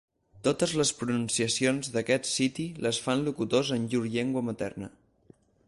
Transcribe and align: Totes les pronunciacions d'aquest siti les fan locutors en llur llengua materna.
Totes 0.45 0.71
les 0.79 0.91
pronunciacions 1.01 1.91
d'aquest 1.97 2.27
siti 2.31 2.67
les 2.87 3.03
fan 3.09 3.23
locutors 3.29 3.71
en 3.77 3.87
llur 3.93 4.03
llengua 4.17 4.47
materna. 4.49 4.91